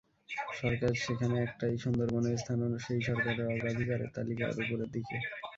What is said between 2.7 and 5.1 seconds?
সেই সরকারের অগ্রাধিকারের তালিকার ওপরের